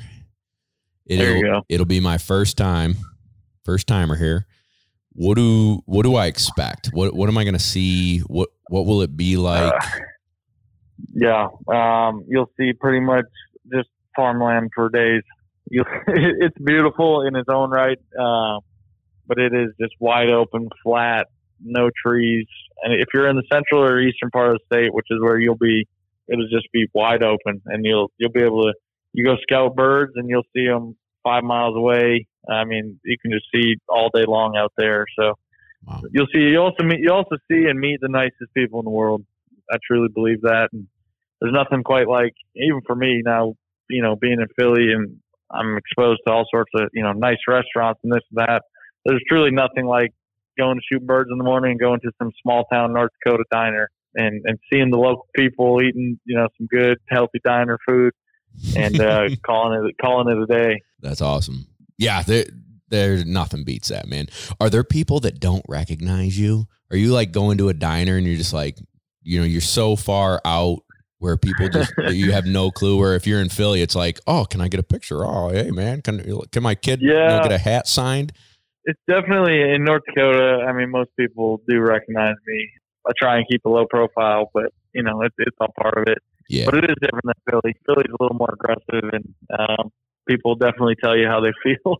[1.05, 1.61] It'll, there you go.
[1.69, 2.95] It'll be my first time
[3.63, 4.45] first timer here.
[5.13, 6.89] What do what do I expect?
[6.93, 8.19] What what am I going to see?
[8.19, 9.73] What what will it be like?
[9.73, 9.99] Uh,
[11.13, 13.25] yeah, um, you'll see pretty much
[13.71, 15.23] just farmland for days.
[15.69, 18.59] You, it's beautiful in its own right, uh,
[19.29, 21.27] but it is just wide open, flat,
[21.63, 22.47] no trees.
[22.83, 25.39] And if you're in the central or eastern part of the state, which is where
[25.39, 25.87] you'll be,
[26.27, 28.73] it'll just be wide open, and you'll you'll be able to
[29.13, 32.27] you go scout birds and you'll see them five miles away.
[32.49, 35.05] I mean, you can just see all day long out there.
[35.17, 35.33] So
[35.85, 36.01] wow.
[36.11, 38.91] you'll see, you also meet, you also see and meet the nicest people in the
[38.91, 39.23] world.
[39.71, 40.69] I truly believe that.
[40.73, 40.87] And
[41.41, 43.53] there's nothing quite like, even for me now,
[43.89, 45.17] you know, being in Philly and
[45.51, 48.61] I'm exposed to all sorts of, you know, nice restaurants and this and that.
[49.09, 50.11] There's truly nothing like
[50.57, 53.43] going to shoot birds in the morning and going to some small town North Dakota
[53.51, 58.13] diner and, and seeing the local people eating, you know, some good, healthy diner food
[58.75, 60.81] and uh, calling it calling it a day.
[60.99, 61.67] That's awesome.
[61.97, 62.45] Yeah, there
[62.89, 64.27] there's nothing beats that, man.
[64.59, 66.67] Are there people that don't recognize you?
[66.91, 68.77] Are you like going to a diner and you're just like,
[69.23, 70.79] you know, you're so far out
[71.19, 72.97] where people just you have no clue.
[72.97, 75.25] Where if you're in Philly, it's like, oh, can I get a picture?
[75.25, 77.09] Oh, hey man, can can my kid yeah.
[77.09, 78.33] You know, get a hat signed?
[78.85, 80.65] It's definitely in North Dakota.
[80.67, 82.69] I mean, most people do recognize me.
[83.07, 86.03] I try and keep a low profile, but you know, it's it's all part of
[86.07, 86.19] it.
[86.49, 86.65] Yeah.
[86.65, 87.75] But it is different than Philly.
[87.85, 89.91] Philly's a little more aggressive, and um,
[90.27, 91.97] people definitely tell you how they feel,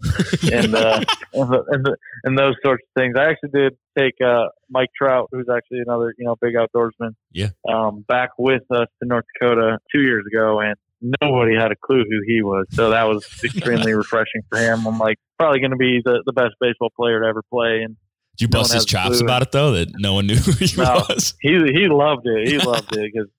[0.53, 1.01] and, uh,
[1.33, 1.87] and, and,
[2.23, 3.15] and those sorts of things.
[3.17, 7.49] I actually did take uh, Mike Trout, who's actually another you know big outdoorsman, yeah,
[7.71, 12.03] um, back with us to North Dakota two years ago, and nobody had a clue
[12.09, 12.67] who he was.
[12.71, 14.85] So that was extremely refreshing for him.
[14.85, 17.95] I'm like probably going to be the, the best baseball player to ever play, and
[18.37, 21.03] did you bust his chops about it though that no one knew who he no,
[21.09, 21.33] was?
[21.41, 22.47] He he loved it.
[22.47, 23.29] He loved it because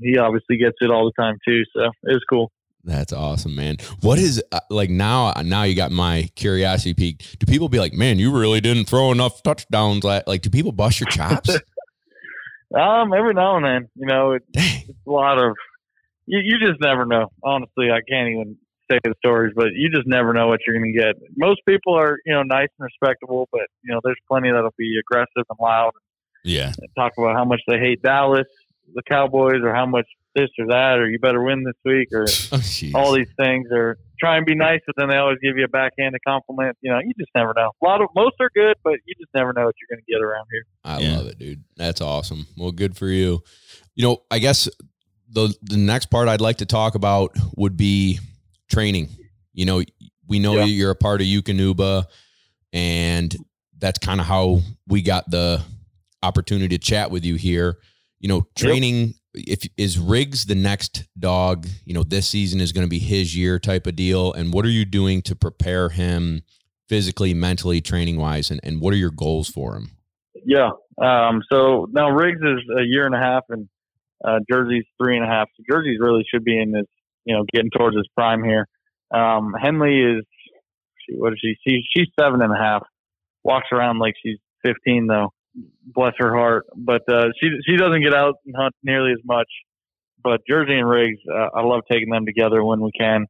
[0.00, 1.62] he obviously gets it all the time too.
[1.74, 2.50] So it was cool.
[2.84, 3.76] That's awesome, man.
[4.00, 5.32] What is uh, like now?
[5.44, 7.38] Now you got my curiosity peaked.
[7.38, 10.04] Do people be like, "Man, you really didn't throw enough touchdowns"?
[10.04, 11.50] Like, do people bust your chops?
[12.74, 15.54] um, every now and then, you know, it, it's a lot of.
[16.28, 17.28] You, you just never know.
[17.42, 18.56] Honestly, I can't even
[18.90, 21.14] say the stories, but you just never know what you're going to get.
[21.36, 24.98] Most people are, you know, nice and respectable, but you know, there's plenty that'll be
[25.00, 25.92] aggressive and loud.
[26.44, 26.68] Yeah.
[26.78, 28.46] And talk about how much they hate Dallas,
[28.94, 32.26] the Cowboys, or how much this or that, or you better win this week, or
[32.52, 32.60] Oh,
[32.94, 35.68] all these things, or try and be nice, but then they always give you a
[35.68, 36.76] backhanded compliment.
[36.80, 37.70] You know, you just never know.
[37.82, 40.12] A lot of most are good, but you just never know what you're going to
[40.12, 40.62] get around here.
[40.84, 41.18] I Yeah.
[41.18, 41.64] love it, dude.
[41.76, 42.46] That's awesome.
[42.56, 43.42] Well, good for you.
[43.96, 44.68] You know, I guess
[45.30, 48.18] the the next part I'd like to talk about would be
[48.70, 49.08] training.
[49.52, 49.82] You know,
[50.26, 50.64] we know Yeah.
[50.64, 52.04] you're a part of Eukanuba,
[52.72, 53.34] and
[53.78, 55.62] that's kind of how we got the
[56.22, 57.78] opportunity to chat with you here.
[58.20, 59.14] You know, training.
[59.34, 61.66] If is Riggs the next dog?
[61.84, 64.32] You know, this season is going to be his year type of deal.
[64.32, 66.42] And what are you doing to prepare him
[66.88, 69.90] physically, mentally, training wise, and, and what are your goals for him?
[70.44, 70.70] Yeah.
[71.00, 73.68] Um, so now Riggs is a year and a half, and
[74.24, 75.48] uh, Jersey's three and a half.
[75.56, 76.86] So Jersey's really should be in this,
[77.24, 78.66] you know, getting towards his prime here.
[79.12, 80.24] Um, Henley is,
[81.06, 81.54] she, what is she?
[81.66, 81.82] she?
[81.96, 82.82] She's seven and a half.
[83.44, 85.30] Walks around like she's 15 though.
[85.84, 86.66] Bless her heart.
[86.76, 89.48] But uh, she she doesn't get out and hunt nearly as much.
[90.22, 93.26] But Jersey and Riggs, uh, I love taking them together when we can.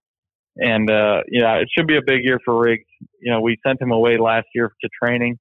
[0.56, 2.86] And uh, yeah, it should be a big year for Riggs.
[3.20, 5.38] You know, we sent him away last year to training.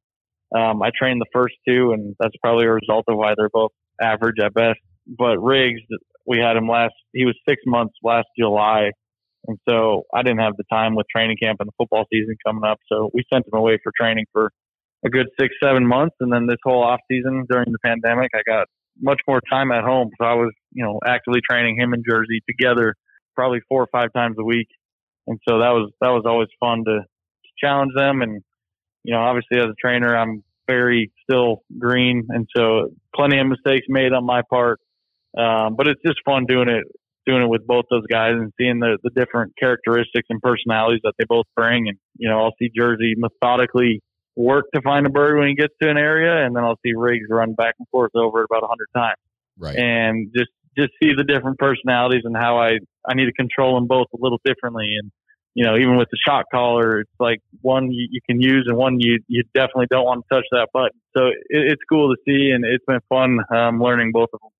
[0.55, 3.71] Um, I trained the first two, and that's probably a result of why they're both
[4.01, 4.79] average at best.
[5.07, 5.81] But Riggs,
[6.25, 6.93] we had him last.
[7.13, 8.91] He was six months last July,
[9.47, 12.63] and so I didn't have the time with training camp and the football season coming
[12.63, 12.79] up.
[12.91, 14.51] So we sent him away for training for
[15.05, 18.41] a good six, seven months, and then this whole off season during the pandemic, I
[18.45, 18.67] got
[18.99, 20.09] much more time at home.
[20.19, 22.95] So I was, you know, actively training him and Jersey together,
[23.35, 24.67] probably four or five times a week,
[25.27, 27.01] and so that was that was always fun to
[27.59, 28.43] challenge them and
[29.07, 33.85] you know, obviously as a trainer, I'm very still green, and so plenty of mistakes
[33.87, 34.81] made on my part.
[35.37, 36.83] Um, but it's just fun doing it,
[37.25, 41.13] doing it with both those guys and seeing the the different characteristics and personalities that
[41.19, 41.87] they both bring.
[41.87, 44.01] And you know, I'll see Jersey methodically
[44.35, 46.93] work to find a bird when he gets to an area, and then I'll see
[46.95, 49.19] Riggs run back and forth over it about a hundred times,
[49.59, 49.75] Right.
[49.77, 53.87] and just just see the different personalities and how I I need to control them
[53.87, 54.95] both a little differently.
[55.01, 55.11] And
[55.55, 58.77] you know, even with the shock collar, it's like one you, you can use and
[58.77, 60.99] one you you definitely don't want to touch that button.
[61.15, 64.51] So it, it's cool to see, and it's been fun um, learning both of them.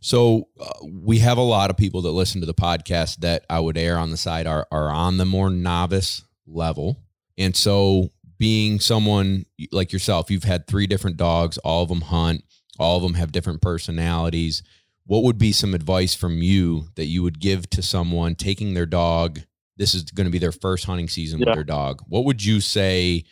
[0.00, 3.60] So uh, we have a lot of people that listen to the podcast that I
[3.60, 6.98] would err on the side are are on the more novice level,
[7.38, 12.42] and so being someone like yourself, you've had three different dogs, all of them hunt,
[12.78, 14.62] all of them have different personalities.
[15.06, 18.86] What would be some advice from you that you would give to someone taking their
[18.86, 19.40] dog?
[19.76, 22.02] This is going to be their first hunting season with their dog.
[22.08, 23.24] What would you say?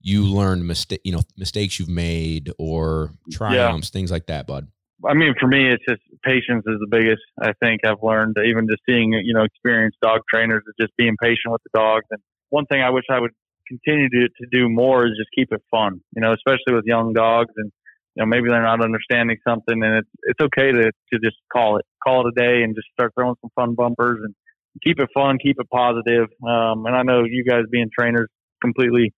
[0.00, 4.68] You learned mistake, you know, mistakes you've made or triumphs, things like that, bud.
[5.04, 7.22] I mean, for me, it's just patience is the biggest.
[7.40, 11.16] I think I've learned even just seeing you know experienced dog trainers is just being
[11.20, 12.06] patient with the dogs.
[12.10, 13.32] And one thing I wish I would
[13.68, 16.00] continue to to do more is just keep it fun.
[16.14, 17.70] You know, especially with young dogs and
[18.14, 21.76] you know maybe they're not understanding something, and it's it's okay to to just call
[21.76, 24.34] it call it a day and just start throwing some fun bumpers and
[24.82, 26.28] keep it fun, keep it positive.
[26.42, 28.28] Um, and I know you guys being trainers
[28.62, 29.12] completely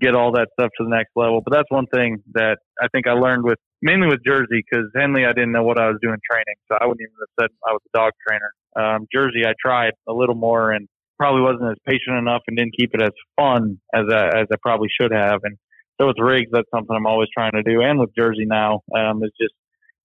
[0.00, 1.40] get all that stuff to the next level.
[1.44, 5.26] But that's one thing that I think I learned with mainly with Jersey because Henley
[5.26, 7.72] I didn't know what I was doing training, so I wouldn't even have said I
[7.72, 8.50] was a dog trainer.
[8.74, 12.74] Um, Jersey I tried a little more and probably wasn't as patient enough and didn't
[12.76, 15.40] keep it as fun as I, as I probably should have.
[15.44, 15.56] And
[16.00, 19.22] so with Riggs, that's something I'm always trying to do, and with Jersey now um,
[19.22, 19.54] is just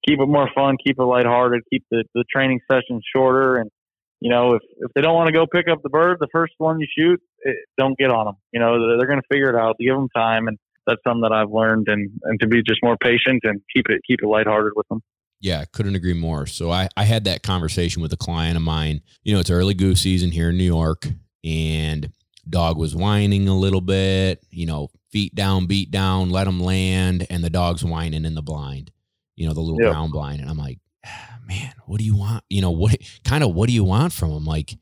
[0.07, 3.71] keep it more fun, keep it lighthearted, keep the the training sessions shorter, and
[4.19, 6.53] you know, if if they don't want to go pick up the bird, the first
[6.57, 8.35] one you shoot, it, don't get on them.
[8.51, 9.77] You know, they're, they're going to figure it out.
[9.79, 10.59] Give them time, and
[10.89, 14.02] that's something that I've learned, and and to be just more patient and keep it
[14.08, 15.02] keep it lighthearted with them.
[15.41, 16.45] Yeah, couldn't agree more.
[16.47, 18.99] So I, I had that conversation with a client of mine.
[19.23, 21.08] You know, it's early goose season here in New York,
[21.45, 22.12] and
[22.49, 27.25] dog was whining a little bit, you know, feet down, beat down, let him land,
[27.30, 28.91] and the dog's whining in the blind,
[29.38, 29.91] you know, the little Yeah.
[29.91, 30.41] brown blind.
[30.41, 32.43] And I'm like, "Ah, man, what do you want?
[32.49, 34.43] You know, what kind of what do you want from him?
[34.45, 34.75] Like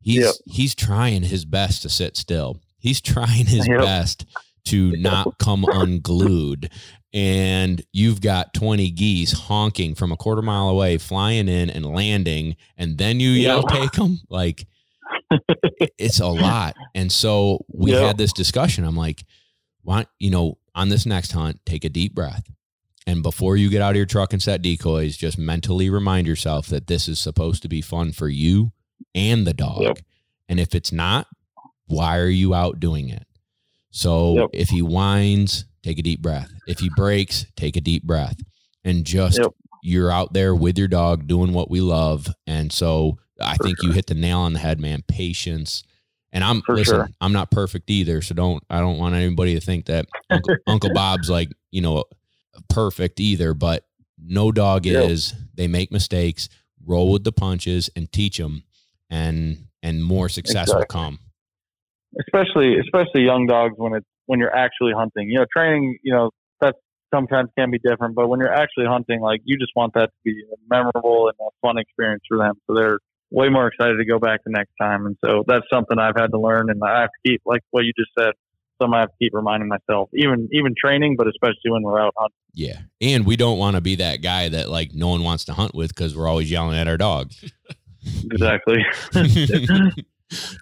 [0.00, 0.34] he's Yep.
[0.46, 2.60] he's trying his best to sit still.
[2.78, 3.78] He's trying his Yep.
[3.80, 4.24] best
[4.66, 6.70] to not come unglued
[7.12, 12.56] and you've got 20 geese honking from a quarter mile away, flying in and landing,
[12.76, 13.72] and then you yell, Yep.
[13.72, 14.20] take them.
[14.28, 14.66] Like,
[15.98, 16.74] it's a lot.
[16.94, 18.02] And so we Yep.
[18.02, 18.84] had this discussion.
[18.84, 19.24] I'm like,
[19.82, 22.50] why, you know, on this next hunt, take a deep breath.
[23.06, 26.66] And before you get out of your truck and set decoys, just mentally remind yourself
[26.68, 28.72] that this is supposed to be fun for you
[29.14, 29.82] and the dog.
[29.82, 29.98] Yep.
[30.48, 31.28] And if it's not,
[31.86, 33.26] why are you out doing it?
[33.96, 34.50] So Yep.
[34.52, 36.52] if he whines, take a deep breath.
[36.66, 38.36] If he breaks, take a deep breath.
[38.84, 39.52] And just Yep.
[39.82, 42.26] you're out there with your dog doing what we love.
[42.46, 45.02] And so I For think you hit the nail on the head, man.
[45.06, 45.84] Patience
[46.32, 47.10] And I'm For listen, sure.
[47.20, 50.90] I'm not perfect either, so don't I don't want anybody to think that Uncle, Uncle
[50.92, 52.02] Bob's like you know
[52.68, 53.54] perfect either.
[53.54, 53.86] But
[54.18, 55.02] no dog Yeah.
[55.02, 55.32] is.
[55.54, 56.48] They make mistakes,
[56.84, 58.64] roll with the punches, and teach them,
[59.10, 61.20] and and more success will come.
[62.20, 65.28] Especially especially young dogs when it's when you're actually hunting.
[65.28, 66.76] You know, training, you know, that
[67.14, 70.18] sometimes can be different, but when you're actually hunting, like you just want that to
[70.24, 72.54] be a memorable and a fun experience for them.
[72.66, 72.98] So they're
[73.30, 75.06] way more excited to go back the next time.
[75.06, 77.84] And so that's something I've had to learn and I have to keep like what
[77.84, 78.32] you just said.
[78.82, 82.12] Something I have to keep reminding myself, even even training, but especially when we're out
[82.16, 82.34] hunting.
[82.54, 85.52] Yeah, and we don't want to be that guy that like no one wants to
[85.52, 87.44] hunt with because we're always yelling at our dogs.
[88.30, 88.84] Exactly.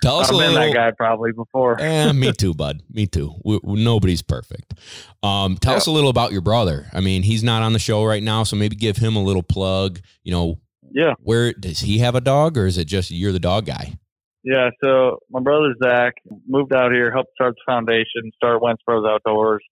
[0.02, 0.72] Tell us I've been little.
[0.72, 1.80] that guy probably before.
[1.80, 2.82] Eh, me too, bud.
[2.90, 3.34] Me too.
[3.44, 4.74] we we- nobody's perfect.
[5.22, 5.76] Um, tell Yeah.
[5.78, 6.86] us a little about your brother.
[6.92, 9.42] I mean, he's not on the show right now, so maybe give him a little
[9.42, 10.00] plug.
[10.24, 10.58] You know,
[10.92, 11.14] Yeah.
[11.20, 13.94] where does he have a dog, or is it just you're the dog guy?
[14.44, 16.14] Yeah, so my brother Zach
[16.48, 19.62] moved out here, helped start the foundation, start Wentz Bros Outdoors,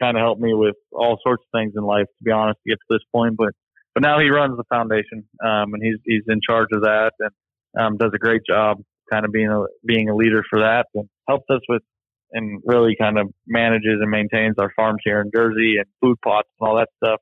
[0.00, 2.70] kind of helped me with all sorts of things in life, to be honest, to
[2.70, 3.36] get to this point.
[3.36, 3.50] But
[3.94, 7.30] but now he runs the foundation, um, and he's he's in charge of that, and
[7.78, 8.78] um, does a great job,
[9.10, 11.82] kind of being a being a leader for that, and helps us with
[12.32, 16.48] and really kind of manages and maintains our farms here in Jersey and food plots
[16.60, 17.20] and all that stuff.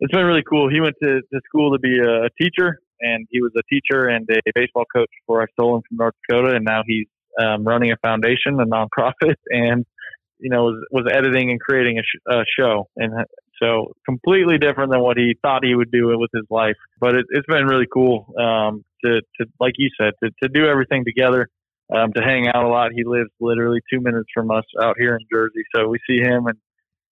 [0.00, 0.68] It's been really cool.
[0.70, 4.28] He went to, to school to be a, teacher, and he was a teacher and
[4.30, 7.06] a baseball coach before I stole him from North Dakota, and now he's
[7.40, 9.84] um, running a foundation, a nonprofit, and
[10.38, 13.12] you know was, was editing and creating a, sh- a show, and
[13.62, 16.76] so completely different than what he thought he would do with his life.
[17.00, 20.66] But it, it's been really cool um, to, to, like you said, to, to do
[20.66, 21.48] everything together,
[21.94, 22.92] um, to hang out a lot.
[22.92, 26.46] He lives literally two minutes from us out here in Jersey, so we see him
[26.46, 26.58] and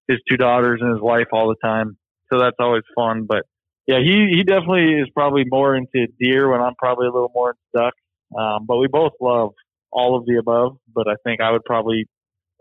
[0.08, 1.96] his two daughters and his wife all the time.
[2.32, 3.26] So that's always fun.
[3.26, 3.44] But
[3.86, 7.50] yeah, he he definitely is probably more into deer when I'm probably a little more
[7.50, 7.96] into ducks.
[8.36, 9.50] Um, but we both love
[9.90, 10.76] all of the above.
[10.92, 12.06] But I think I would probably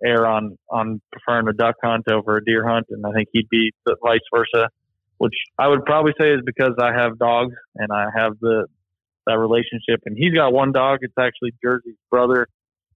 [0.05, 3.49] err on on preferring a duck hunt over a deer hunt, and I think he'd
[3.49, 3.71] be
[4.03, 4.69] vice versa.
[5.17, 8.65] Which I would probably say is because I have dogs and I have the
[9.27, 10.01] that relationship.
[10.05, 10.99] And he's got one dog.
[11.01, 12.47] It's actually Jersey's brother.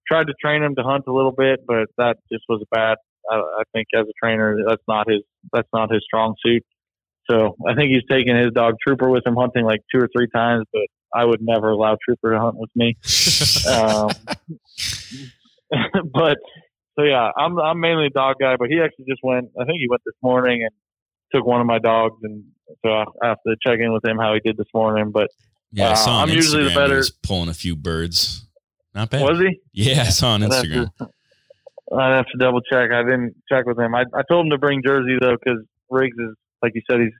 [0.07, 2.97] Tried to train him to hunt a little bit, but that just was bad.
[3.29, 6.63] I, I think as a trainer, that's not his that's not his strong suit.
[7.29, 10.27] So I think he's taken his dog Trooper with him hunting like two or three
[10.29, 12.97] times, but I would never allow Trooper to hunt with me.
[13.71, 14.09] um,
[16.13, 16.37] but
[16.97, 19.49] so yeah, I'm I'm mainly a dog guy, but he actually just went.
[19.59, 20.71] I think he went this morning and
[21.33, 22.43] took one of my dogs, and
[22.83, 25.11] so I I have to check in with him how he did this morning.
[25.11, 25.29] But
[25.71, 28.47] Yeah, I Uh, saw on I'm usually the better- pulling a few birds.
[28.93, 29.23] Not bad.
[29.23, 29.59] was he?
[29.73, 30.89] Yeah, I saw on I'd have Instagram.
[30.99, 31.09] to-
[31.97, 32.91] I'd have to double check.
[32.91, 33.93] I didn't check with him.
[33.93, 37.13] I, I told him to bring Jersey though, because Riggs is like you said, he's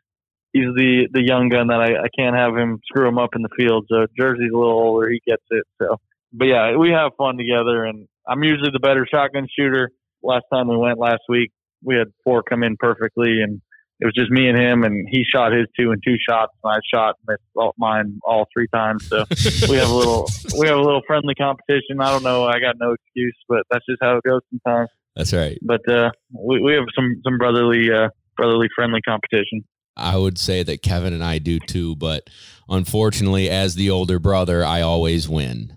[0.53, 3.41] he's the the young gun that I, I can't have him screw him up in
[3.41, 3.85] the field.
[3.89, 5.65] So Jersey's a little older, he gets it.
[5.81, 5.99] So,
[6.33, 9.91] but yeah, we have fun together, and I'm usually the better shotgun shooter.
[10.23, 11.51] Last time we went last week,
[11.83, 13.61] we had four come in perfectly, and
[13.99, 16.73] it was just me and him, and he shot his two and two shots, and
[16.73, 19.07] I shot missed all, mine all three times.
[19.07, 19.25] So
[19.69, 20.27] we have a little
[20.59, 22.01] we have a little friendly competition.
[22.01, 22.45] I don't know.
[22.45, 24.89] I got no excuse, but that's just how it goes sometimes.
[25.15, 25.57] That's right.
[25.61, 29.63] But uh, we we have some some brotherly uh, brotherly friendly competition.
[29.97, 32.29] I would say that Kevin and I do too, but
[32.67, 35.73] unfortunately, as the older brother, I always win.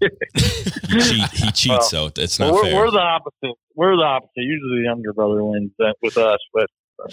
[0.00, 2.76] He, cheat, he cheats, so it's not Well, we're, fair.
[2.76, 3.58] we're the opposite.
[3.74, 4.30] We're the opposite.
[4.36, 6.66] Usually, the younger brother wins that with us, but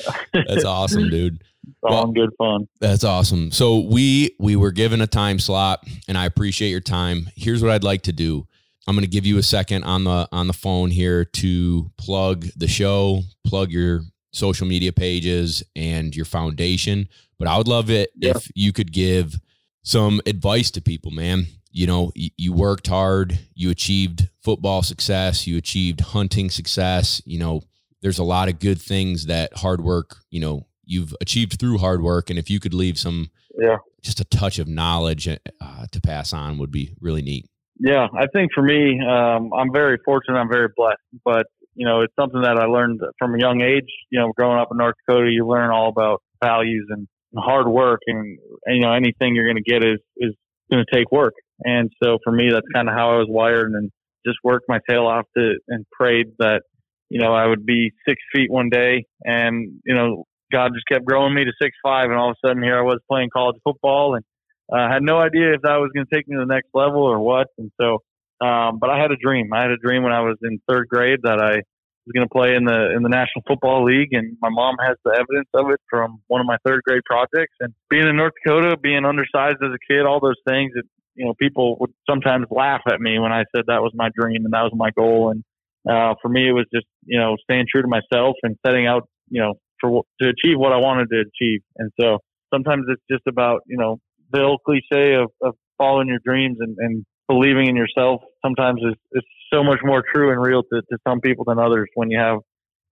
[0.08, 0.14] uh,
[0.48, 1.36] That's awesome, dude.
[1.36, 2.68] it's all Well- good fun.
[2.80, 3.52] That's awesome.
[3.52, 7.30] So we we were given a time slot, and I appreciate your time.
[7.36, 8.48] Here's what I'd like to do.
[8.88, 12.46] I'm going to give you a second on the on the phone here to plug
[12.56, 14.02] the show, plug your
[14.34, 17.08] social media pages and your foundation.
[17.38, 18.32] But I would love it Yeah.
[18.36, 19.40] if you could give
[19.84, 21.48] some advice to people, man.
[21.72, 27.22] You know, you worked hard, you achieved football success, you achieved hunting success.
[27.26, 27.62] You know,
[28.02, 32.02] there's a lot of good things that hard work, you know, you've achieved through hard
[32.02, 32.30] work.
[32.30, 33.78] And if you could leave some, Yeah.
[34.02, 37.46] just a touch of knowledge uh, to pass on would be really neat.
[37.80, 40.38] Yeah, I think for me, um, I'm very fortunate.
[40.38, 43.88] I'm very blessed, but you know, it's something that I learned from a young age.
[44.10, 48.02] You know, growing up in North Dakota, you learn all about values and hard work,
[48.08, 50.34] and, and you know, anything you're going to get is is
[50.70, 51.34] going to take work.
[51.64, 53.92] And so for me, that's kind of how I was wired, and
[54.26, 56.62] just worked my tail off to and prayed that
[57.10, 61.06] you know I would be six feet one day, and you know, God just kept
[61.06, 63.58] growing me to six five, and all of a sudden here I was playing college
[63.64, 64.26] football and
[64.72, 67.04] uh, had no idea if that was going to take me to the next level
[67.04, 67.48] or what.
[67.58, 68.00] And so,
[68.46, 69.52] um, but I had a dream.
[69.54, 71.62] I had a dream when I was in third grade that I
[72.06, 74.98] was going to play in the in the National Football League, and my mom has
[75.04, 77.54] the evidence of it from one of my third grade projects.
[77.60, 80.86] And being in North Dakota, being undersized as a kid, all those things, it
[81.16, 84.46] you know, people would sometimes laugh at me when I said that was my dream
[84.46, 85.32] and that was my goal.
[85.32, 85.44] And
[85.90, 89.08] uh, for me, it was just you know staying true to myself and setting out
[89.30, 91.62] you know for to achieve what I wanted to achieve.
[91.78, 92.20] And so
[92.54, 93.98] sometimes it's just about you know
[94.32, 98.22] the old cliche of, of following your dreams and, and believing in yourself.
[98.44, 101.90] Sometimes is is so much more true and real to, to some people than others
[101.96, 102.40] when you have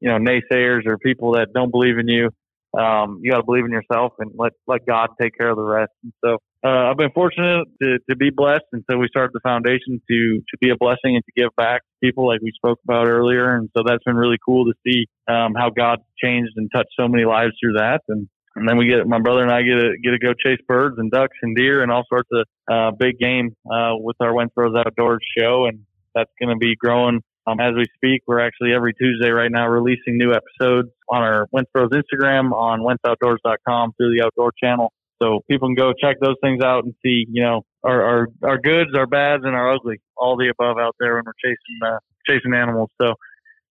[0.01, 2.29] you know naysayers or people that don't believe in you
[2.77, 5.63] um, you got to believe in yourself and let let God take care of the
[5.63, 5.91] rest.
[6.03, 9.39] And so uh, I've been fortunate to, to be blessed, and so we started the
[9.41, 12.79] foundation to to be a blessing and to give back to people like we spoke
[12.83, 13.55] about earlier.
[13.55, 17.07] And so that's been really cool to see um, how God changed and touched so
[17.07, 18.01] many lives through that.
[18.09, 20.59] And and then we get my brother and I get to get to go chase
[20.67, 24.33] birds and ducks and deer and all sorts of uh, big game uh, with our
[24.33, 28.39] Wentz Bros Outdoors show, and that's going to be growing um, as we speak, we're
[28.39, 33.93] actually every Tuesday right now releasing new episodes on our Wentz Bros Instagram, on WentzOutdoors.com
[33.97, 34.91] through the Outdoor Channel.
[35.21, 38.57] So people can go check those things out and see, you know, our our, our
[38.57, 41.99] goods, our bads, and our ugly, all the above out there when we're chasing uh,
[42.27, 42.89] chasing animals.
[43.01, 43.13] So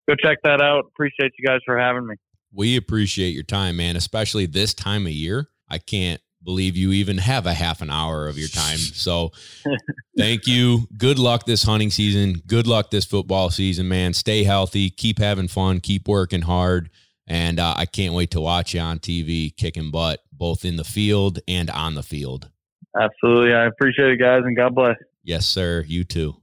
[0.09, 0.85] go check that out.
[0.89, 2.17] Appreciate you guys for having me.
[2.53, 5.49] We appreciate your time, man, especially this time of year.
[5.69, 8.79] I can't believe you even have a half an hour of your time.
[8.79, 9.33] So
[10.17, 10.89] thank you.
[10.97, 12.43] Good luck this hunting season.
[12.47, 14.15] Good luck this football season, man.
[14.15, 14.89] Stay healthy.
[14.91, 15.81] Keep having fun.
[15.81, 16.91] Keep working hard.
[17.27, 20.85] And uh, I can't wait to watch you on TV kicking butt, both in the
[20.85, 22.51] field and on the field.
[22.99, 23.53] Absolutely.
[23.53, 24.97] I appreciate it, guys, and God bless.
[25.23, 25.85] Yes, sir.
[25.87, 26.37] You too.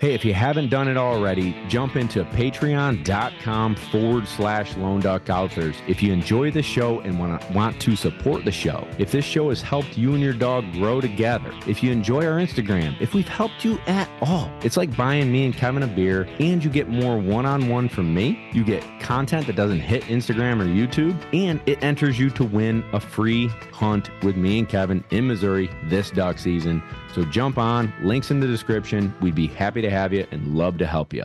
[0.00, 5.76] Hey, if you haven't done it already, jump into patreon.com forward slash lone duck outfitters.
[5.86, 9.26] If you enjoy the show and want to, want to support the show, if this
[9.26, 13.12] show has helped you and your dog grow together, if you enjoy our Instagram, if
[13.12, 16.70] we've helped you at all, it's like buying me and Kevin a beer and you
[16.70, 18.48] get more one on one from me.
[18.52, 22.82] You get content that doesn't hit Instagram or YouTube, and it enters you to win
[22.94, 26.82] a free hunt with me and Kevin in Missouri this duck season.
[27.12, 29.12] So jump on, links in the description.
[29.20, 31.24] We'd be happy to have you and love to help you.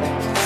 [0.00, 0.43] Bye.